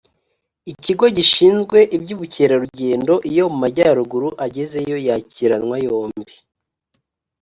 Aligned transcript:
ikigo 0.71 1.05
gishinzwe 1.17 1.77
iby’ubukerarugendo 1.95 3.13
iyo 3.29 3.43
mu 3.51 3.57
majyaruguru 3.63 4.29
agezeyo 4.45 4.97
yakiranwa 5.07 5.75
yombi. 5.85 6.33